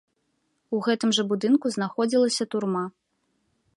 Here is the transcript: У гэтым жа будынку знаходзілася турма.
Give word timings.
У 0.77 0.79
гэтым 0.87 1.13
жа 1.17 1.25
будынку 1.31 1.73
знаходзілася 1.75 2.49
турма. 2.55 2.83